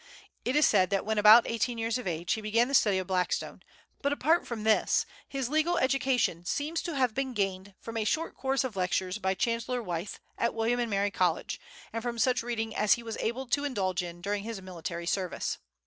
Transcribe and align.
It 0.43 0.55
is 0.55 0.65
said 0.65 0.89
that 0.89 1.05
when 1.05 1.19
about 1.19 1.45
eighteen 1.45 1.77
years 1.77 1.99
of 1.99 2.07
age 2.07 2.33
he 2.33 2.41
began 2.41 2.67
the 2.67 2.73
study 2.73 2.97
of 2.97 3.05
Blackstone; 3.05 3.61
but 4.01 4.11
apart 4.11 4.47
from 4.47 4.63
this 4.63 5.05
his 5.29 5.47
legal 5.47 5.77
education 5.77 6.43
seems 6.43 6.81
to 6.81 6.95
have 6.95 7.13
been 7.13 7.35
gained 7.35 7.75
from 7.79 7.97
a 7.97 8.03
short 8.03 8.35
course 8.35 8.63
of 8.63 8.75
lectures 8.75 9.19
by 9.19 9.35
Chancellor 9.35 9.83
Wythe, 9.83 10.15
at 10.39 10.55
William 10.55 10.79
and 10.79 10.89
Mary 10.89 11.11
College, 11.11 11.61
and 11.93 12.01
from 12.01 12.17
such 12.17 12.41
reading 12.41 12.75
as 12.75 12.93
he 12.93 13.03
was 13.03 13.15
able 13.17 13.45
to 13.49 13.63
indulge 13.63 14.01
in 14.01 14.21
during 14.23 14.41
his 14.43 14.59
military 14.59 15.05
service. 15.05 15.59